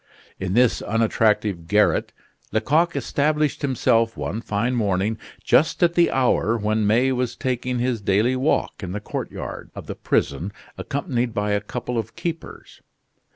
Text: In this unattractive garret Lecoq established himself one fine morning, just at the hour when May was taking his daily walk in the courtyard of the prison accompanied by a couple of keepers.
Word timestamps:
In 0.39 0.55
this 0.55 0.81
unattractive 0.81 1.67
garret 1.67 2.11
Lecoq 2.51 2.95
established 2.95 3.61
himself 3.61 4.17
one 4.17 4.41
fine 4.41 4.73
morning, 4.73 5.19
just 5.43 5.83
at 5.83 5.93
the 5.93 6.09
hour 6.09 6.57
when 6.57 6.87
May 6.87 7.11
was 7.11 7.35
taking 7.35 7.77
his 7.77 8.01
daily 8.01 8.35
walk 8.35 8.81
in 8.81 8.93
the 8.93 8.99
courtyard 8.99 9.69
of 9.75 9.85
the 9.85 9.93
prison 9.93 10.53
accompanied 10.75 11.35
by 11.35 11.51
a 11.51 11.61
couple 11.61 11.99
of 11.99 12.15
keepers. 12.15 12.81